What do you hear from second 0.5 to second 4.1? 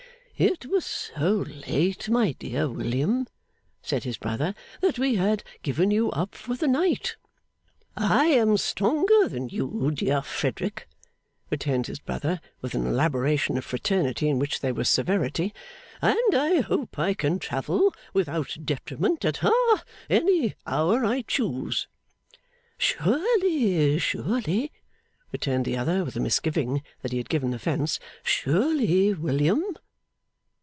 was so late, my dear William,' said